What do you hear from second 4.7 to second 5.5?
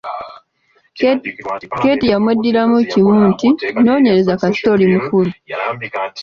oli mukulu”.